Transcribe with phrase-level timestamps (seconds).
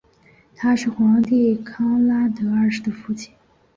[0.55, 3.31] 他是皇帝康拉德二世的父亲。